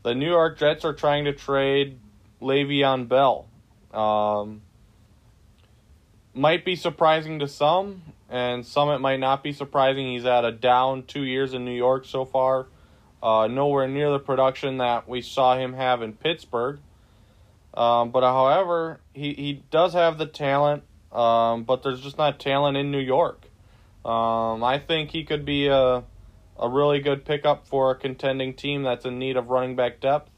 The 0.03 0.13
New 0.15 0.30
York 0.30 0.57
Jets 0.57 0.86
are 0.86 0.94
trying 0.94 1.25
to 1.25 1.33
trade 1.33 2.00
Le'Veon 2.41 3.07
Bell. 3.07 3.47
Um, 3.94 4.62
might 6.33 6.63
be 6.63 6.75
surprising 6.75 7.39
to 7.39 7.47
some, 7.47 8.02
and 8.30 8.66
some 8.66 8.90
it 8.90 8.99
might 8.99 9.19
not 9.19 9.44
be 9.44 9.52
surprising. 9.52 10.11
He's 10.11 10.23
had 10.23 10.45
a 10.45 10.52
down 10.52 11.04
two 11.04 11.23
years 11.23 11.54
in 11.54 11.66
New 11.66 11.75
York 11.75 12.06
so 12.06 12.25
far. 12.25 12.68
Uh, 13.21 13.47
nowhere 13.47 13.87
near 13.87 14.11
the 14.11 14.19
production 14.19 14.78
that 14.78 15.09
we 15.09 15.21
saw 15.21 15.57
him 15.57 15.73
have 15.73 16.02
in 16.02 16.14
Pittsburgh. 16.14 16.80
Um, 17.73 18.11
but 18.11 18.23
however, 18.23 19.02
he, 19.14 19.33
he 19.33 19.64
does 19.69 19.94
have 19.94 20.18
the 20.18 20.25
talent, 20.25 20.83
um, 21.11 21.64
but 21.64 21.83
there's 21.83 22.02
just 22.02 22.18
not 22.18 22.40
talent 22.40 22.78
in 22.78 22.92
New 22.92 22.99
York. 22.99 23.39
Um, 24.09 24.63
I 24.63 24.80
think 24.80 25.11
he 25.11 25.23
could 25.23 25.45
be 25.45 25.68
a, 25.68 26.04
a 26.57 26.68
really 26.68 26.99
good 26.99 27.25
pickup 27.25 27.68
for 27.68 27.92
a 27.92 27.95
contending 27.95 28.56
team 28.56 28.81
that's 28.81 29.06
in 29.06 29.19
need 29.19 29.37
of 29.37 29.49
running 29.49 29.75
back 29.75 29.99
depth. 29.99 30.31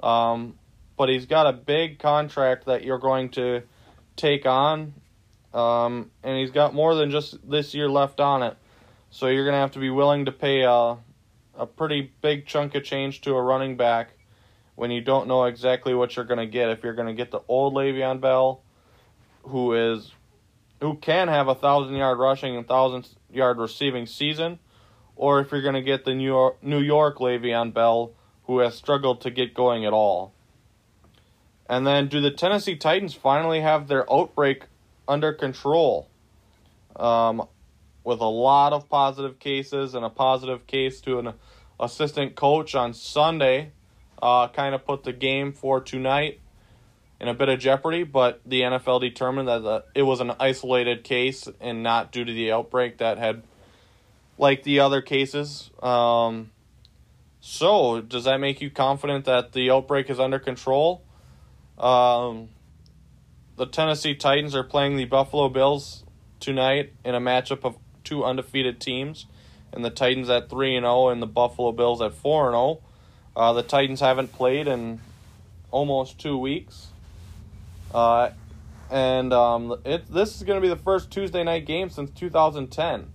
Um, 0.00 0.58
but 0.96 1.08
he's 1.08 1.26
got 1.26 1.46
a 1.46 1.52
big 1.52 2.00
contract 2.00 2.64
that 2.66 2.82
you're 2.82 2.98
going 2.98 3.28
to 3.30 3.62
take 4.16 4.44
on, 4.44 4.94
um, 5.54 6.10
and 6.24 6.36
he's 6.36 6.50
got 6.50 6.74
more 6.74 6.96
than 6.96 7.12
just 7.12 7.48
this 7.48 7.74
year 7.74 7.88
left 7.88 8.18
on 8.18 8.42
it. 8.42 8.56
So 9.10 9.28
you're 9.28 9.44
going 9.44 9.54
to 9.54 9.60
have 9.60 9.72
to 9.72 9.78
be 9.78 9.90
willing 9.90 10.24
to 10.24 10.32
pay 10.32 10.62
a, 10.62 10.96
a 11.56 11.66
pretty 11.66 12.10
big 12.22 12.46
chunk 12.46 12.74
of 12.74 12.82
change 12.82 13.20
to 13.20 13.36
a 13.36 13.40
running 13.40 13.76
back 13.76 14.14
when 14.74 14.90
you 14.90 15.00
don't 15.00 15.28
know 15.28 15.44
exactly 15.44 15.94
what 15.94 16.16
you're 16.16 16.24
going 16.24 16.40
to 16.40 16.46
get. 16.46 16.70
If 16.70 16.82
you're 16.82 16.94
going 16.94 17.08
to 17.08 17.14
get 17.14 17.30
the 17.30 17.40
old 17.46 17.74
Le'Veon 17.74 18.20
Bell, 18.20 18.62
who 19.44 19.74
is 19.74 20.10
who 20.80 20.96
can 20.96 21.28
have 21.28 21.48
a 21.48 21.54
thousand 21.54 21.94
yard 21.94 22.18
rushing 22.18 22.56
and 22.56 22.66
thousand 22.66 23.08
yard 23.30 23.58
receiving 23.58 24.06
season, 24.06 24.58
or 25.14 25.40
if 25.40 25.50
you're 25.50 25.62
going 25.62 25.74
to 25.74 25.82
get 25.82 26.04
the 26.04 26.14
New 26.14 26.24
York, 26.24 26.62
New 26.62 26.80
York 26.80 27.18
Le'Veon 27.18 27.72
Bell, 27.72 28.12
who 28.44 28.58
has 28.58 28.74
struggled 28.74 29.20
to 29.22 29.30
get 29.30 29.54
going 29.54 29.84
at 29.84 29.92
all. 29.92 30.32
And 31.68 31.86
then, 31.86 32.08
do 32.08 32.20
the 32.20 32.30
Tennessee 32.30 32.76
Titans 32.76 33.14
finally 33.14 33.60
have 33.60 33.88
their 33.88 34.10
outbreak 34.12 34.64
under 35.08 35.32
control? 35.32 36.08
Um, 36.94 37.48
with 38.04 38.20
a 38.20 38.24
lot 38.24 38.72
of 38.72 38.88
positive 38.88 39.40
cases 39.40 39.94
and 39.94 40.04
a 40.04 40.08
positive 40.08 40.66
case 40.68 41.00
to 41.00 41.18
an 41.18 41.32
assistant 41.80 42.36
coach 42.36 42.74
on 42.76 42.94
Sunday, 42.94 43.72
uh, 44.22 44.46
kind 44.48 44.74
of 44.76 44.86
put 44.86 45.02
the 45.02 45.12
game 45.12 45.52
for 45.52 45.80
tonight 45.80 46.40
in 47.20 47.28
a 47.28 47.34
bit 47.34 47.48
of 47.48 47.58
jeopardy. 47.58 48.02
But 48.04 48.40
the 48.46 48.62
NFL 48.62 49.00
determined 49.00 49.48
that 49.48 49.62
the, 49.62 49.84
it 49.94 50.02
was 50.02 50.20
an 50.20 50.32
isolated 50.38 51.04
case 51.04 51.48
and 51.60 51.82
not 51.82 52.12
due 52.12 52.24
to 52.24 52.32
the 52.32 52.52
outbreak 52.52 52.98
that 52.98 53.18
had, 53.18 53.42
like 54.38 54.62
the 54.62 54.80
other 54.80 55.00
cases. 55.00 55.70
Um, 55.82 56.50
so, 57.40 58.00
does 58.00 58.24
that 58.24 58.40
make 58.40 58.60
you 58.60 58.70
confident 58.70 59.24
that 59.26 59.52
the 59.52 59.70
outbreak 59.70 60.10
is 60.10 60.18
under 60.18 60.38
control? 60.38 61.02
Um, 61.78 62.48
the 63.56 63.66
Tennessee 63.66 64.14
Titans 64.14 64.54
are 64.54 64.64
playing 64.64 64.96
the 64.96 65.04
Buffalo 65.04 65.48
Bills 65.48 66.04
tonight 66.40 66.92
in 67.04 67.14
a 67.14 67.20
matchup 67.20 67.64
of 67.64 67.76
two 68.04 68.24
undefeated 68.24 68.80
teams, 68.80 69.26
and 69.72 69.84
the 69.84 69.90
Titans 69.90 70.28
at 70.28 70.48
three 70.50 70.76
and 70.76 70.84
zero, 70.84 71.06
oh 71.06 71.08
and 71.08 71.22
the 71.22 71.26
Buffalo 71.26 71.72
Bills 71.72 72.00
at 72.00 72.14
four 72.14 72.46
and 72.46 72.54
zero. 72.54 72.80
Oh. 72.80 72.82
Uh, 73.36 73.52
the 73.52 73.62
Titans 73.62 74.00
haven't 74.00 74.32
played 74.32 74.66
in 74.66 74.98
almost 75.70 76.18
two 76.18 76.38
weeks, 76.38 76.88
uh, 77.94 78.30
and 78.90 79.32
um, 79.32 79.76
it 79.84 80.06
this 80.12 80.36
is 80.36 80.42
going 80.42 80.60
to 80.60 80.62
be 80.62 80.68
the 80.68 80.80
first 80.80 81.10
Tuesday 81.10 81.42
night 81.42 81.66
game 81.66 81.90
since 81.90 82.10
2010. 82.10 83.12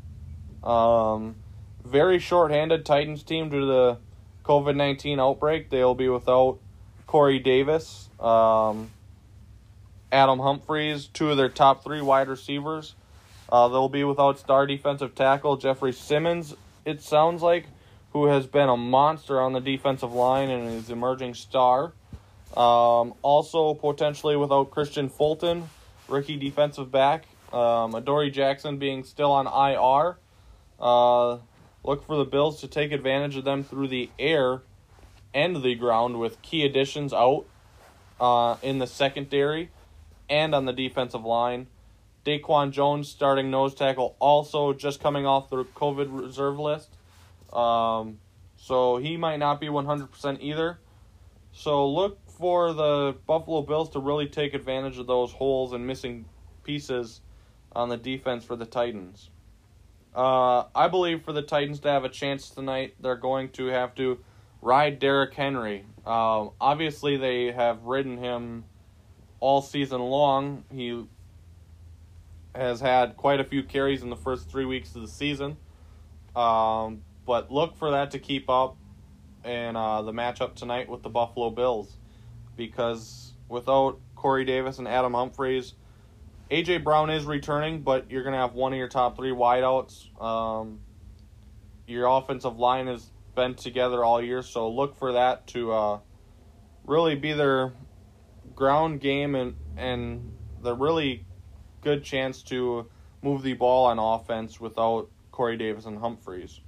Um, 0.63 1.35
very 1.83 2.19
short-handed 2.19 2.85
Titans 2.85 3.23
team 3.23 3.49
due 3.49 3.61
to 3.61 3.65
the 3.65 3.97
COVID 4.43 4.75
19 4.75 5.19
outbreak. 5.19 5.69
They'll 5.69 5.95
be 5.95 6.09
without 6.09 6.59
Corey 7.07 7.39
Davis, 7.39 8.09
um, 8.19 8.91
Adam 10.11 10.39
Humphries, 10.39 11.07
two 11.07 11.31
of 11.31 11.37
their 11.37 11.49
top 11.49 11.83
three 11.83 12.01
wide 12.01 12.27
receivers. 12.27 12.95
Uh, 13.51 13.67
they'll 13.67 13.89
be 13.89 14.03
without 14.03 14.39
star 14.39 14.65
defensive 14.65 15.13
tackle 15.13 15.57
Jeffrey 15.57 15.91
Simmons, 15.91 16.55
it 16.85 17.01
sounds 17.01 17.41
like, 17.41 17.65
who 18.13 18.27
has 18.27 18.47
been 18.47 18.69
a 18.69 18.77
monster 18.77 19.41
on 19.41 19.53
the 19.53 19.59
defensive 19.59 20.13
line 20.13 20.49
and 20.49 20.69
is 20.69 20.89
emerging 20.89 21.33
star. 21.33 21.93
Um, 22.57 23.13
also, 23.21 23.73
potentially 23.73 24.35
without 24.35 24.71
Kristian 24.71 25.09
Fulton, 25.09 25.69
rookie 26.07 26.37
defensive 26.37 26.91
back. 26.91 27.25
Um, 27.53 27.95
Adoree 27.95 28.31
Jackson 28.31 28.77
being 28.77 29.03
still 29.03 29.31
on 29.31 29.47
IR. 29.47 30.17
Uh, 30.79 31.39
look 31.83 32.05
for 32.05 32.17
the 32.17 32.25
Bills 32.25 32.61
to 32.61 32.67
take 32.67 32.91
advantage 32.91 33.35
of 33.35 33.45
them 33.45 33.63
through 33.63 33.87
the 33.87 34.09
air 34.19 34.61
and 35.33 35.61
the 35.61 35.75
ground 35.75 36.19
with 36.19 36.41
key 36.41 36.65
additions 36.65 37.13
out 37.13 37.45
uh, 38.19 38.57
in 38.61 38.79
the 38.79 38.87
secondary 38.87 39.69
and 40.29 40.53
on 40.53 40.65
the 40.65 40.73
defensive 40.73 41.23
line. 41.23 41.67
Daquan 42.25 42.71
Jones, 42.71 43.09
starting 43.09 43.49
nose 43.49 43.73
tackle, 43.73 44.15
also 44.19 44.73
just 44.73 45.01
coming 45.01 45.25
off 45.25 45.49
the 45.49 45.65
COVID 45.65 46.07
reserve 46.09 46.59
list. 46.59 46.89
Um, 47.51 48.19
so 48.57 48.97
he 48.97 49.17
might 49.17 49.37
not 49.37 49.59
be 49.59 49.67
100% 49.67 50.37
either. 50.39 50.79
So 51.51 51.89
look 51.89 52.19
for 52.41 52.73
the 52.73 53.15
Buffalo 53.27 53.61
Bills 53.61 53.91
to 53.91 53.99
really 53.99 54.27
take 54.27 54.55
advantage 54.55 54.97
of 54.97 55.05
those 55.05 55.31
holes 55.31 55.73
and 55.73 55.85
missing 55.85 56.25
pieces 56.63 57.21
on 57.71 57.87
the 57.87 57.97
defense 57.97 58.43
for 58.43 58.55
the 58.55 58.65
Titans. 58.65 59.29
Uh, 60.13 60.63
I 60.75 60.87
believe 60.89 61.23
for 61.23 61.31
the 61.31 61.43
Titans 61.43 61.79
to 61.81 61.89
have 61.89 62.03
a 62.03 62.09
chance 62.09 62.49
tonight, 62.49 62.95
they're 62.99 63.15
going 63.15 63.49
to 63.49 63.67
have 63.67 63.93
to 63.95 64.19
ride 64.61 64.97
Derrick 64.97 65.35
Henry. 65.35 65.85
Uh, 66.05 66.47
obviously, 66.59 67.15
they 67.15 67.51
have 67.51 67.83
ridden 67.83 68.17
him 68.17 68.65
all 69.39 69.61
season 69.61 70.01
long. 70.01 70.63
He 70.73 71.05
has 72.55 72.81
had 72.81 73.15
quite 73.17 73.39
a 73.39 73.43
few 73.43 73.63
carries 73.63 74.01
in 74.01 74.09
the 74.09 74.17
first 74.17 74.49
three 74.49 74.65
weeks 74.65 74.95
of 74.95 75.03
the 75.03 75.07
season. 75.07 75.57
Um, 76.35 77.03
but 77.25 77.51
look 77.51 77.77
for 77.77 77.91
that 77.91 78.11
to 78.11 78.19
keep 78.19 78.49
up 78.49 78.77
in 79.45 79.75
uh, 79.75 80.01
the 80.01 80.11
matchup 80.11 80.55
tonight 80.55 80.89
with 80.89 81.03
the 81.03 81.09
Buffalo 81.09 81.51
Bills. 81.51 81.97
Because 82.61 83.33
without 83.49 83.99
Corey 84.15 84.45
Davis 84.45 84.77
and 84.77 84.87
Adam 84.87 85.15
Humphries, 85.15 85.73
AJ 86.51 86.83
Brown 86.83 87.09
is 87.09 87.25
returning, 87.25 87.81
but 87.81 88.11
you're 88.11 88.21
going 88.21 88.33
to 88.33 88.39
have 88.39 88.53
one 88.53 88.71
of 88.71 88.77
your 88.77 88.87
top 88.87 89.15
three 89.17 89.31
wideouts. 89.31 90.21
Um, 90.21 90.81
your 91.87 92.05
offensive 92.05 92.59
line 92.59 92.85
has 92.85 93.09
been 93.35 93.55
together 93.55 94.03
all 94.03 94.21
year, 94.21 94.43
so 94.43 94.69
look 94.69 94.95
for 94.95 95.13
that 95.13 95.47
to 95.47 95.71
uh, 95.71 95.99
really 96.85 97.15
be 97.15 97.33
their 97.33 97.73
ground 98.53 98.99
game 98.99 99.33
and 99.33 99.55
and 99.75 100.33
the 100.61 100.75
really 100.75 101.25
good 101.81 102.03
chance 102.03 102.43
to 102.43 102.87
move 103.23 103.41
the 103.41 103.53
ball 103.53 103.85
on 103.87 103.97
offense 103.97 104.59
without 104.59 105.09
Corey 105.31 105.57
Davis 105.57 105.85
and 105.85 105.97
Humphries. 105.97 106.59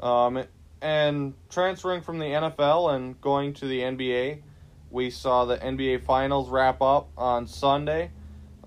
Um, 0.00 0.44
and 0.80 1.34
transferring 1.50 2.02
from 2.02 2.18
the 2.18 2.26
NFL 2.26 2.94
and 2.94 3.20
going 3.20 3.54
to 3.54 3.66
the 3.66 3.80
NBA, 3.80 4.42
we 4.90 5.10
saw 5.10 5.44
the 5.44 5.56
NBA 5.56 6.04
Finals 6.04 6.48
wrap 6.48 6.80
up 6.82 7.10
on 7.16 7.46
Sunday 7.46 8.10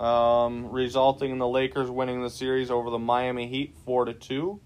um, 0.02 0.72
resulting 0.72 1.32
in 1.32 1.38
the 1.38 1.48
Lakers 1.48 1.90
winning 1.90 2.24
the 2.24 2.30
series 2.30 2.72
over 2.72 2.90
the 2.90 2.98
Miami 2.98 3.48
Heat 3.48 3.76
four 3.86 4.06
to 4.06 4.14
two. 4.14 4.60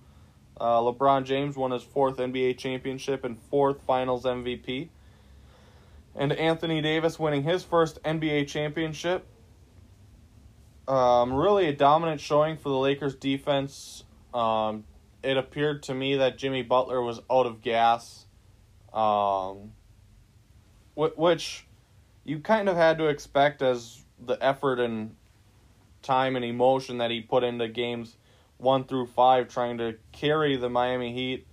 Uh, 0.60 0.80
LeBron 0.80 1.26
James 1.26 1.58
won 1.58 1.72
his 1.72 1.84
fourth 1.84 2.18
NBA 2.18 2.58
championship 2.58 3.26
and 3.26 3.38
fourth 3.38 3.82
Finals 3.86 4.24
MVP, 4.24 4.88
and 6.16 6.32
Anthony 6.32 6.82
Davis 6.82 7.20
winning 7.20 7.44
his 7.44 7.64
first 7.64 8.02
NBA 8.04 8.48
championship. 8.48 9.28
Um, 10.88 11.34
really 11.34 11.68
a 11.68 11.74
dominant 11.74 12.22
showing 12.22 12.56
for 12.56 12.70
the 12.70 12.78
Lakers 12.78 13.16
defense. 13.16 14.06
Um, 14.34 14.86
it 15.22 15.36
appeared 15.36 15.84
to 15.84 15.94
me 15.94 16.16
that 16.16 16.38
Jimmy 16.38 16.62
Butler 16.62 17.02
was 17.02 17.20
out 17.30 17.46
of 17.46 17.62
gas, 17.62 18.26
um, 18.94 19.74
which 20.96 21.66
you 22.24 22.40
kind 22.40 22.70
of 22.70 22.75
had 22.75 22.98
to 22.98 23.08
expect 23.08 23.62
as 23.62 24.04
the 24.20 24.38
effort 24.42 24.80
and 24.80 25.16
time 26.02 26.36
and 26.36 26.46
emotion 26.46 27.00
that 27.00 27.12
he 27.12 27.22
put 27.22 27.44
into 27.44 27.68
games 27.68 28.16
one 28.58 28.86
through 28.86 29.08
five, 29.08 29.50
trying 29.50 29.78
to 29.80 29.96
carry 30.12 30.56
the 30.56 30.70
Miami 30.70 31.14
Heat 31.14 31.46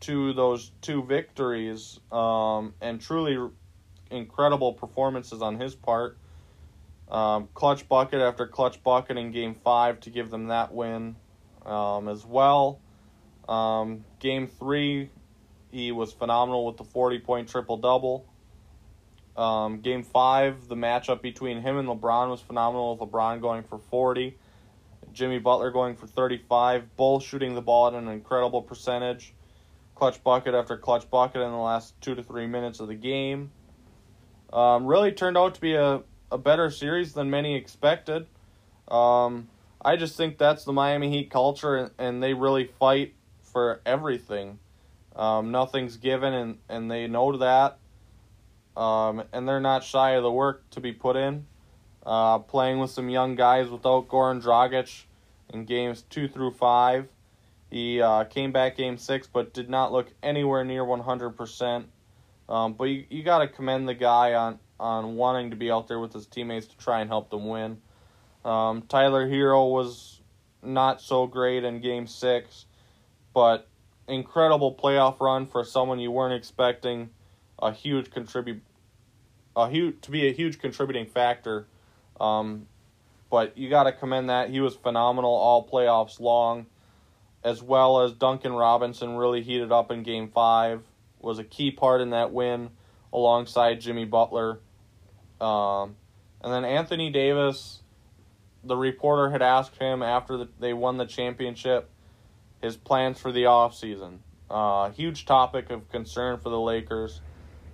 to 0.00 0.32
those 0.32 0.72
two 0.80 1.02
victories, 1.02 1.98
um, 2.10 2.74
and 2.80 3.00
truly 3.00 3.38
incredible 4.10 4.72
performances 4.72 5.42
on 5.42 5.60
his 5.60 5.74
part. 5.74 6.16
Um, 7.10 7.48
clutch 7.54 7.88
bucket 7.88 8.20
after 8.20 8.46
clutch 8.46 8.82
bucket 8.82 9.18
in 9.18 9.32
game 9.32 9.54
five 9.54 10.00
to 10.00 10.10
give 10.10 10.30
them 10.30 10.48
that 10.48 10.72
win 10.72 11.16
um, 11.66 12.08
as 12.08 12.24
well. 12.24 12.80
Um, 13.48 14.04
game 14.18 14.46
three, 14.46 15.10
he 15.70 15.92
was 15.92 16.12
phenomenal 16.12 16.66
with 16.66 16.78
the 16.78 16.84
40 16.84 17.18
point 17.18 17.48
triple 17.48 17.76
double. 17.76 18.26
Um, 19.36 19.80
game 19.80 20.02
five, 20.02 20.68
the 20.68 20.74
matchup 20.74 21.22
between 21.22 21.62
him 21.62 21.78
and 21.78 21.88
LeBron 21.88 22.30
was 22.30 22.40
phenomenal. 22.40 22.96
With 22.96 23.10
LeBron 23.10 23.40
going 23.40 23.62
for 23.62 23.78
40, 23.78 24.36
Jimmy 25.12 25.38
Butler 25.38 25.70
going 25.70 25.96
for 25.96 26.06
35, 26.06 26.96
both 26.96 27.22
shooting 27.22 27.54
the 27.54 27.62
ball 27.62 27.88
at 27.88 27.94
an 27.94 28.08
incredible 28.08 28.62
percentage. 28.62 29.34
Clutch 29.94 30.22
bucket 30.22 30.54
after 30.54 30.76
clutch 30.76 31.08
bucket 31.10 31.40
in 31.40 31.50
the 31.50 31.56
last 31.56 31.98
two 32.00 32.14
to 32.14 32.22
three 32.22 32.46
minutes 32.46 32.80
of 32.80 32.88
the 32.88 32.94
game. 32.94 33.50
Um, 34.52 34.86
really 34.86 35.12
turned 35.12 35.38
out 35.38 35.54
to 35.54 35.60
be 35.60 35.74
a, 35.74 36.02
a 36.30 36.38
better 36.38 36.70
series 36.70 37.14
than 37.14 37.30
many 37.30 37.54
expected. 37.56 38.26
Um, 38.88 39.48
I 39.80 39.96
just 39.96 40.16
think 40.16 40.38
that's 40.38 40.64
the 40.64 40.72
Miami 40.72 41.10
Heat 41.10 41.30
culture, 41.30 41.76
and, 41.76 41.90
and 41.98 42.22
they 42.22 42.34
really 42.34 42.64
fight 42.64 43.14
for 43.40 43.80
everything. 43.86 44.58
Um, 45.16 45.50
nothing's 45.50 45.96
given, 45.96 46.32
and, 46.32 46.58
and 46.68 46.90
they 46.90 47.06
know 47.06 47.36
that 47.38 47.78
um, 48.76 49.24
and 49.32 49.48
they're 49.48 49.60
not 49.60 49.84
shy 49.84 50.12
of 50.12 50.22
the 50.22 50.32
work 50.32 50.68
to 50.70 50.80
be 50.80 50.92
put 50.92 51.16
in. 51.16 51.46
Uh, 52.04 52.38
playing 52.40 52.80
with 52.80 52.90
some 52.90 53.08
young 53.08 53.36
guys 53.36 53.68
without 53.68 54.08
Goran 54.08 54.42
Dragic 54.42 55.04
in 55.52 55.64
games 55.64 56.02
two 56.10 56.26
through 56.26 56.52
five. 56.52 57.08
He 57.70 58.02
uh, 58.02 58.24
came 58.24 58.52
back 58.52 58.76
game 58.76 58.98
six, 58.98 59.26
but 59.26 59.54
did 59.54 59.70
not 59.70 59.92
look 59.92 60.12
anywhere 60.22 60.64
near 60.64 60.84
100%. 60.84 61.84
Um, 62.48 62.74
but 62.74 62.84
you, 62.84 63.04
you 63.08 63.22
got 63.22 63.38
to 63.38 63.48
commend 63.48 63.88
the 63.88 63.94
guy 63.94 64.34
on, 64.34 64.58
on 64.78 65.14
wanting 65.14 65.50
to 65.50 65.56
be 65.56 65.70
out 65.70 65.88
there 65.88 65.98
with 65.98 66.12
his 66.12 66.26
teammates 66.26 66.66
to 66.66 66.76
try 66.76 67.00
and 67.00 67.08
help 67.08 67.30
them 67.30 67.46
win. 67.46 67.78
Um, 68.44 68.82
Tyler 68.82 69.26
Herro 69.26 69.70
was 69.70 70.20
not 70.62 71.00
so 71.00 71.26
great 71.26 71.64
in 71.64 71.80
game 71.80 72.06
six, 72.06 72.66
but 73.32 73.68
incredible 74.08 74.74
playoff 74.74 75.20
run 75.20 75.46
for 75.46 75.64
someone 75.64 75.98
you 75.98 76.10
weren't 76.10 76.34
expecting 76.34 77.10
a 77.62 77.72
huge 77.72 78.10
contribute 78.10 78.60
a 79.56 79.68
huge 79.70 80.00
to 80.02 80.10
be 80.10 80.28
a 80.28 80.32
huge 80.32 80.58
contributing 80.58 81.06
factor. 81.06 81.66
Um, 82.20 82.66
but 83.30 83.56
you 83.56 83.70
got 83.70 83.84
to 83.84 83.92
commend 83.92 84.28
that 84.28 84.50
he 84.50 84.60
was 84.60 84.74
phenomenal 84.74 85.30
all 85.30 85.66
playoffs 85.66 86.20
long, 86.20 86.66
as 87.42 87.62
well 87.62 88.02
as 88.02 88.12
Duncan 88.12 88.52
Robinson 88.52 89.16
really 89.16 89.42
heated 89.42 89.72
up 89.72 89.90
in 89.90 90.02
Game 90.02 90.28
Five, 90.28 90.82
was 91.20 91.38
a 91.38 91.44
key 91.44 91.70
part 91.70 92.00
in 92.00 92.10
that 92.10 92.32
win, 92.32 92.70
alongside 93.12 93.80
Jimmy 93.80 94.04
Butler, 94.04 94.60
um, 95.40 95.96
and 96.42 96.52
then 96.52 96.64
Anthony 96.64 97.10
Davis. 97.10 97.78
The 98.64 98.76
reporter 98.76 99.30
had 99.30 99.42
asked 99.42 99.76
him 99.78 100.04
after 100.04 100.36
the, 100.36 100.48
they 100.60 100.72
won 100.72 100.96
the 100.96 101.06
championship 101.06 101.90
his 102.62 102.76
plans 102.76 103.18
for 103.18 103.32
the 103.32 103.42
offseason. 103.42 104.18
Uh, 104.48 104.90
huge 104.90 105.26
topic 105.26 105.68
of 105.70 105.90
concern 105.90 106.38
for 106.38 106.48
the 106.48 106.60
Lakers. 106.60 107.20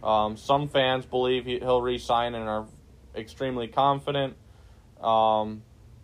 Um, 0.02 0.36
some 0.36 0.68
fans 0.68 1.04
believe 1.06 1.44
he, 1.44 1.58
will 1.58 1.82
re-sign 1.82 2.34
and 2.34 2.48
are 2.48 2.66
extremely 3.16 3.68
confident. 3.68 4.36
Um, 5.00 5.62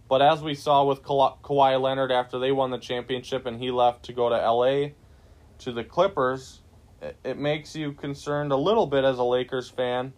but 0.09 0.23
as 0.23 0.43
we 0.43 0.55
saw 0.55 0.85
with 0.85 1.03
Ka- 1.03 1.37
Kawhi 1.43 1.81
Leonard 1.81 2.13
after 2.13 2.39
they 2.39 2.53
won 2.53 2.71
the 2.71 2.79
championship 2.79 3.47
and 3.47 3.59
he 3.59 3.71
left 3.71 4.05
to 4.05 4.13
go 4.13 4.29
to 4.29 4.37
LA 4.37 4.91
to 5.61 5.73
the 5.73 5.85
Clippers, 5.85 6.61
it, 7.01 7.17
it 7.25 7.39
makes 7.39 7.75
you 7.75 7.93
concerned 7.93 8.53
a 8.53 8.57
little 8.57 8.87
bit 8.87 9.05
as 9.05 9.19
a 9.19 9.25
Lakers 9.25 9.69
fan 9.69 10.13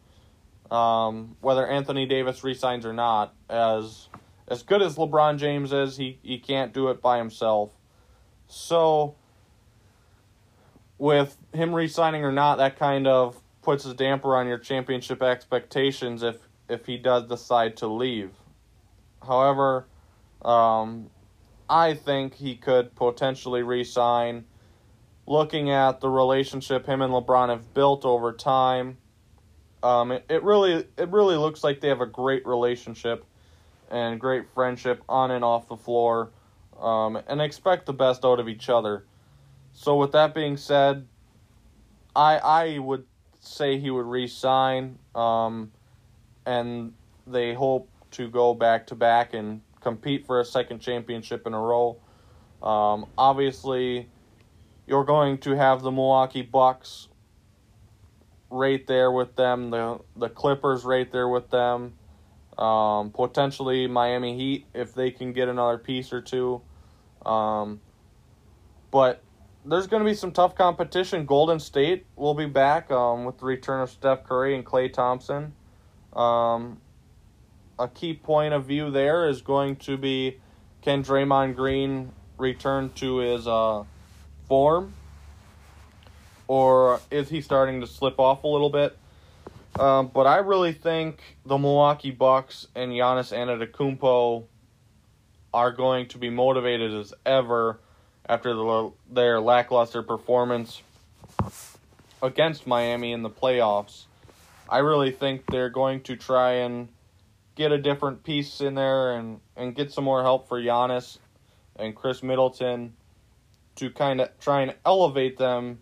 um, 0.71 1.37
whether 1.41 1.67
Anthony 1.67 2.07
Davis 2.07 2.43
resigns 2.45 2.85
or 2.85 2.93
not. 2.93 3.35
As 3.49 4.09
as 4.49 4.63
good 4.63 4.83
as 4.83 4.97
LeBron 4.97 5.39
James 5.39 5.73
is, 5.73 5.97
he, 5.97 6.19
he 6.23 6.39
can't 6.39 6.73
do 6.73 6.89
it 6.89 7.03
by 7.03 7.19
himself. 7.19 7.73
So, 8.47 9.17
with 10.99 11.37
him 11.53 11.75
resigning 11.75 12.25
or 12.25 12.31
not, 12.31 12.59
that 12.59 12.79
kind 12.79 13.09
of 13.09 13.41
puts 13.67 13.85
a 13.85 13.93
damper 13.93 14.37
on 14.37 14.47
your 14.47 14.59
championship 14.59 15.21
expectations 15.21 16.23
if 16.23 16.39
if 16.69 16.87
he 16.87 16.97
does 16.97 17.29
decide 17.29 17.77
to 17.77 17.89
leave. 17.89 18.31
However, 19.27 19.87
um, 20.43 21.11
I 21.69 21.95
think 21.95 22.35
he 22.35 22.55
could 22.55 22.95
potentially 22.95 23.65
resign. 23.65 24.45
Looking 25.27 25.71
at 25.71 26.01
the 26.01 26.09
relationship 26.09 26.87
him 26.87 27.03
and 27.03 27.13
LeBron 27.13 27.49
have 27.49 27.75
built 27.75 28.05
over 28.05 28.33
time, 28.33 28.99
um, 29.83 30.13
it, 30.13 30.25
it 30.29 30.45
really 30.45 30.87
it 30.97 31.09
really 31.09 31.37
looks 31.37 31.65
like 31.65 31.81
they 31.81 31.89
have 31.89 32.01
a 32.01 32.07
great 32.07 32.47
relationship 32.47 33.25
and 33.91 34.21
great 34.21 34.49
friendship 34.55 35.03
on 35.09 35.33
and 35.33 35.45
off 35.45 35.67
the 35.67 35.77
floor, 35.77 36.31
um, 36.81 37.19
and 37.27 37.41
expect 37.41 37.87
the 37.87 37.93
best 37.93 38.25
out 38.25 38.39
of 38.39 38.49
each 38.49 38.69
other. 38.69 39.05
So 39.73 39.97
with 39.97 40.13
that 40.13 40.37
being 40.37 40.57
said, 40.57 41.09
I 42.15 42.39
I 42.39 42.79
would 42.79 43.05
say 43.47 43.79
he 43.79 43.91
would 43.91 44.07
resign, 44.07 44.99
um, 45.15 45.73
and 46.45 46.93
they 47.27 47.55
hope 47.55 47.89
to 48.13 48.29
go 48.29 48.55
back 48.55 48.87
to 48.89 48.95
back 48.95 49.35
and 49.35 49.61
compete 49.81 50.27
for 50.27 50.41
a 50.41 50.45
second 50.45 50.81
championship 50.81 51.47
in 51.47 51.55
a 51.55 51.61
row. 51.61 51.99
Um, 52.63 53.07
obviously, 53.17 54.09
you're 54.87 55.05
going 55.05 55.39
to 55.39 55.57
have 55.57 55.83
the 55.83 55.91
Milwaukee 55.91 56.43
Bucks 56.43 57.09
right 58.51 58.87
there 58.87 59.11
with 59.11 59.37
them, 59.37 59.71
the 59.71 60.01
the 60.17 60.29
Clippers 60.29 60.85
right 60.85 61.11
there 61.11 61.29
with 61.29 61.51
them, 61.51 61.95
um, 62.59 63.11
potentially 63.11 63.87
Miami 63.87 64.37
Heat 64.37 64.67
if 64.75 64.95
they 64.95 65.11
can 65.11 65.33
get 65.33 65.49
another 65.49 65.79
piece 65.79 66.13
or 66.13 66.21
two. 66.21 66.63
Um, 67.25 67.81
but 68.91 69.23
there's 69.67 69.89
going 69.89 70.03
to 70.03 70.09
be 70.09 70.15
some 70.15 70.31
tough 70.31 70.55
competition. 70.55 71.27
Golden 71.27 71.59
State 71.59 72.07
will 72.15 72.35
be 72.35 72.47
back 72.47 72.91
um, 72.91 73.25
with 73.25 73.39
the 73.39 73.47
return 73.47 73.81
of 73.81 73.91
Steph 73.91 74.25
Curry 74.25 74.55
and 74.55 74.65
Klay 74.65 74.93
Thompson. 74.93 75.53
Um, 76.13 76.81
a 77.79 77.89
key 77.89 78.15
point 78.15 78.55
of 78.55 78.65
view 78.65 78.91
there 78.91 79.29
is 79.29 79.43
going 79.43 79.77
to 79.77 79.97
be 79.97 80.39
can 80.83 81.03
Draymond 81.03 81.57
Green 81.57 82.13
return 82.39 82.91
to 82.95 83.19
his 83.19 83.49
uh, 83.49 83.83
form, 84.47 84.95
or 86.47 87.01
is 87.11 87.29
he 87.29 87.41
starting 87.41 87.81
to 87.81 87.87
slip 87.87 88.21
off 88.21 88.45
a 88.45 88.49
little 88.49 88.71
bit? 88.71 88.97
Um, 89.79 90.11
but 90.15 90.27
I 90.27 90.39
really 90.39 90.73
think 90.73 91.21
the 91.45 91.59
Milwaukee 91.59 92.13
Bucks 92.13 92.69
and 92.75 92.93
Giannis 92.93 93.35
Antetokounmpo 93.35 94.45
are 95.53 95.73
going 95.73 96.07
to 96.09 96.19
be 96.19 96.31
motivated 96.31 96.95
as 96.95 97.13
ever 97.27 97.81
after 98.29 98.55
the, 98.55 98.93
their 99.11 99.41
lackluster 99.41 100.03
performance 100.03 100.83
against 102.23 102.67
Miami 102.67 103.13
in 103.13 103.23
the 103.23 103.31
playoffs. 103.31 104.05
I 104.69 104.79
really 104.79 105.13
think 105.13 105.45
they're 105.47 105.71
going 105.71 106.01
to 106.03 106.17
try 106.17 106.55
and 106.55 106.89
get 107.55 107.73
a 107.73 107.79
different 107.79 108.25
piece 108.25 108.61
in 108.61 108.75
there 108.75 109.13
and, 109.13 109.41
and 109.57 109.75
get 109.75 109.93
some 109.93 110.05
more 110.05 110.23
help 110.23 110.49
for 110.49 110.61
Giannis 110.61 111.19
and 111.77 111.95
Khris 111.95 112.23
Middleton 112.23 112.95
to 113.77 113.91
kind 113.91 114.21
of 114.21 114.39
try 114.41 114.63
and 114.63 114.75
elevate 114.85 115.39
them 115.39 115.79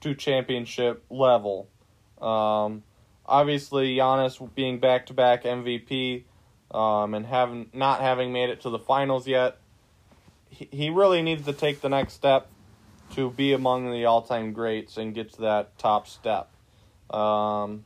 to 0.00 0.14
championship 0.14 1.04
level. 1.10 1.68
Um, 2.20 2.84
obviously, 3.26 3.96
Giannis 3.96 4.54
being 4.54 4.78
back 4.78 5.06
to 5.06 5.14
back 5.14 5.44
MVP 5.44 6.24
um, 6.70 7.14
and 7.14 7.26
having 7.26 7.70
not 7.72 8.00
having 8.00 8.32
made 8.32 8.50
it 8.50 8.60
to 8.62 8.70
the 8.70 8.78
finals 8.78 9.26
yet 9.26 9.58
he, 10.50 10.90
really 10.90 11.22
needs 11.22 11.44
to 11.46 11.52
take 11.52 11.80
the 11.80 11.88
next 11.88 12.14
step 12.14 12.48
to 13.14 13.30
be 13.30 13.52
among 13.52 13.90
the 13.90 14.04
all 14.04 14.22
time 14.22 14.52
greats 14.52 14.96
and 14.96 15.14
get 15.14 15.32
to 15.34 15.42
that 15.42 15.78
top 15.78 16.06
step. 16.06 16.50
Um, 17.10 17.84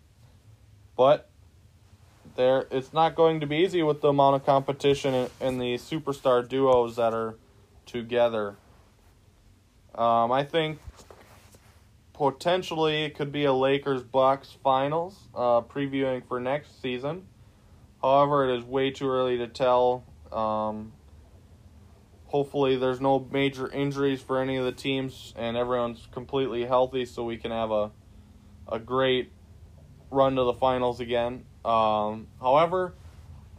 but 0.96 1.30
there, 2.36 2.66
it's 2.70 2.92
not 2.92 3.14
going 3.14 3.40
to 3.40 3.46
be 3.46 3.56
easy 3.56 3.82
with 3.82 4.00
the 4.00 4.08
amount 4.08 4.36
of 4.36 4.46
competition 4.46 5.14
and, 5.14 5.30
and 5.40 5.60
the 5.60 5.74
superstar 5.74 6.46
duos 6.46 6.96
that 6.96 7.12
are 7.14 7.36
together. 7.86 8.56
Um, 9.94 10.32
I 10.32 10.44
think 10.44 10.78
potentially 12.14 13.04
it 13.04 13.14
could 13.14 13.32
be 13.32 13.44
a 13.44 13.52
Lakers 13.52 14.02
Bucks 14.02 14.56
finals, 14.62 15.18
uh, 15.34 15.60
previewing 15.60 16.26
for 16.26 16.40
next 16.40 16.80
season. 16.80 17.26
However, 18.00 18.48
it 18.48 18.58
is 18.58 18.64
way 18.64 18.90
too 18.90 19.08
early 19.08 19.38
to 19.38 19.46
tell. 19.46 20.04
Um, 20.32 20.92
hopefully 22.32 22.76
there's 22.76 23.00
no 23.00 23.28
major 23.30 23.70
injuries 23.70 24.22
for 24.22 24.40
any 24.40 24.56
of 24.56 24.64
the 24.64 24.72
teams 24.72 25.34
and 25.36 25.54
everyone's 25.54 26.08
completely 26.12 26.64
healthy 26.64 27.04
so 27.04 27.22
we 27.22 27.36
can 27.36 27.50
have 27.50 27.70
a 27.70 27.90
a 28.66 28.78
great 28.78 29.30
run 30.10 30.36
to 30.36 30.44
the 30.44 30.54
finals 30.54 30.98
again. 30.98 31.44
Um, 31.62 32.28
however, 32.40 32.94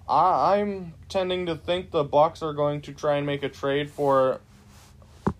I, 0.09 0.57
I'm 0.57 0.95
tending 1.07 1.45
to 1.45 1.55
think 1.55 1.91
the 1.91 2.03
Bucks 2.03 2.41
are 2.41 2.53
going 2.53 2.81
to 2.81 2.93
try 2.93 3.17
and 3.17 3.27
make 3.27 3.43
a 3.43 3.49
trade 3.49 3.91
for 3.91 4.41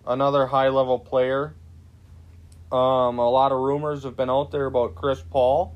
another 0.06 0.46
high 0.46 0.70
level 0.70 1.00
player. 1.00 1.56
Um, 2.72 3.18
a 3.18 3.30
lot 3.30 3.52
of 3.52 3.60
rumors 3.60 4.04
have 4.04 4.16
been 4.16 4.30
out 4.30 4.52
there 4.52 4.68
about 4.68 4.94
Chris 4.94 5.24
Paul. 5.28 5.76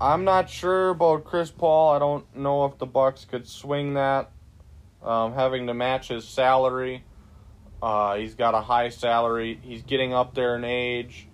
I'm 0.00 0.24
not 0.24 0.50
sure 0.50 0.90
about 0.90 1.24
Chris 1.24 1.50
Paul. 1.52 1.94
I 1.94 1.98
don't 2.00 2.36
know 2.36 2.64
if 2.64 2.78
the 2.78 2.86
Bucks 2.86 3.24
could 3.24 3.46
swing 3.46 3.94
that 3.94 4.30
um, 5.02 5.34
having 5.34 5.66
to 5.66 5.74
match 5.74 6.08
his 6.08 6.26
salary. 6.26 7.04
Uh, 7.82 8.16
he's 8.16 8.34
got 8.34 8.54
a 8.54 8.60
high 8.60 8.88
salary. 8.88 9.58
He's 9.62 9.82
getting 9.82 10.12
up 10.12 10.34
there 10.34 10.56
in 10.56 10.64
age. 10.64 11.28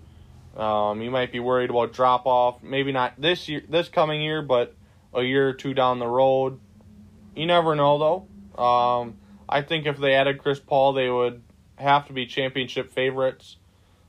Um, 0.56 1.00
you 1.00 1.10
might 1.10 1.32
be 1.32 1.40
worried 1.40 1.70
about 1.70 1.92
drop 1.92 2.26
off. 2.26 2.62
Maybe 2.62 2.92
not 2.92 3.20
this 3.20 3.48
year, 3.48 3.62
this 3.68 3.88
coming 3.88 4.20
year, 4.20 4.42
but 4.42 4.74
a 5.14 5.22
year 5.22 5.48
or 5.48 5.52
two 5.52 5.74
down 5.74 5.98
the 5.98 6.06
road. 6.06 6.60
You 7.34 7.46
never 7.46 7.74
know, 7.74 8.26
though. 8.56 8.62
Um, 8.62 9.16
I 9.48 9.62
think 9.62 9.86
if 9.86 9.98
they 9.98 10.14
added 10.14 10.38
Chris 10.38 10.60
Paul, 10.60 10.92
they 10.92 11.08
would 11.08 11.42
have 11.76 12.06
to 12.08 12.12
be 12.12 12.26
championship 12.26 12.92
favorites. 12.92 13.56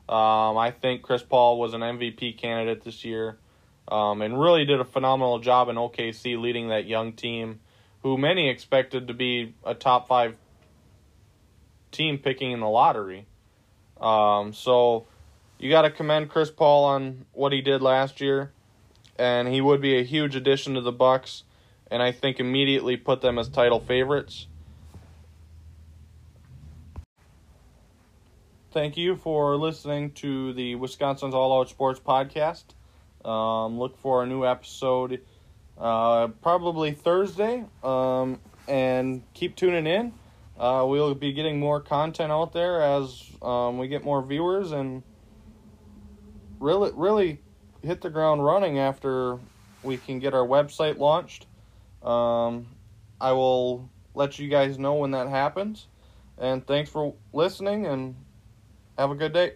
Um, 0.10 0.58
I 0.58 0.72
think 0.72 1.02
Chris 1.02 1.24
Paul 1.24 1.60
was 1.60 1.74
an 1.74 1.82
MVP 1.82 2.38
candidate 2.38 2.84
this 2.84 3.06
year, 3.06 3.38
um, 3.88 4.22
and 4.22 4.40
really 4.40 4.66
did 4.66 4.82
a 4.82 4.86
phenomenal 4.86 5.40
job 5.40 5.70
in 5.70 5.78
OKC 5.78 6.40
leading 6.40 6.70
that 6.70 6.86
young 6.86 7.14
team 7.14 7.60
who 8.04 8.18
many 8.18 8.50
expected 8.50 9.08
to 9.08 9.14
be 9.14 9.56
a 9.66 9.74
top 9.74 10.08
five 10.08 10.36
team 11.92 12.18
picking 12.18 12.52
in 12.52 12.60
the 12.60 12.68
lottery. 12.68 13.26
Um, 14.00 14.54
so 14.54 15.08
you 15.58 15.70
got 15.70 15.84
to 15.84 15.90
commend 15.90 16.30
Chris 16.30 16.52
Paul 16.52 16.84
on 16.86 17.26
what 17.32 17.54
he 17.54 17.62
did 17.62 17.82
last 17.82 18.20
year, 18.20 18.52
and 19.18 19.48
he 19.48 19.62
would 19.62 19.82
be 19.82 19.98
a 19.98 20.04
huge 20.04 20.36
addition 20.36 20.74
to 20.74 20.82
the 20.82 20.92
Bucks, 20.92 21.44
and 21.90 22.04
I 22.04 22.12
think 22.12 22.40
immediately 22.40 22.98
put 22.98 23.22
them 23.22 23.40
as 23.40 23.48
title 23.48 23.80
favorites. 23.80 24.48
Thank 28.72 28.98
you 28.98 29.16
for 29.16 29.56
listening 29.56 30.12
to 30.14 30.52
the 30.54 30.76
Wisconsin's 30.76 31.36
All 31.36 31.58
Out 31.58 31.70
Sports 31.70 32.00
podcast. 32.00 32.64
Um, 33.24 33.80
look 33.80 33.98
for 34.00 34.24
a 34.24 34.26
new 34.26 34.46
episode 34.46 35.22
uh, 35.78 36.28
probably 36.42 36.92
Thursday. 36.92 37.66
Um, 37.84 38.40
and 38.68 39.24
keep 39.34 39.56
tuning 39.56 39.88
in. 39.88 40.14
Uh, 40.58 40.86
we'll 40.88 41.16
be 41.16 41.34
getting 41.34 41.60
more 41.60 41.82
content 41.82 42.32
out 42.32 42.54
there 42.54 42.82
as 42.82 43.24
um, 43.42 43.78
we 43.78 43.88
get 43.88 44.04
more 44.04 44.22
viewers 44.22 44.72
and 44.72 45.04
really, 46.60 46.92
really 46.94 47.40
hit 47.82 48.02
the 48.02 48.10
ground 48.10 48.46
running 48.46 48.80
after 48.80 49.40
we 49.82 49.98
can 49.98 50.20
get 50.20 50.34
our 50.34 50.46
website 50.46 50.98
launched. 50.98 51.48
Um, 52.02 52.68
I 53.20 53.32
will 53.32 53.90
let 54.14 54.40
you 54.40 54.48
guys 54.48 54.78
know 54.78 54.94
when 54.96 55.12
that 55.12 55.28
happens. 55.28 55.88
And 56.38 56.66
thanks 56.66 56.90
for 56.90 57.14
listening 57.34 57.86
and 57.86 58.16
have 58.98 59.12
a 59.12 59.16
good 59.16 59.34
day. 59.34 59.52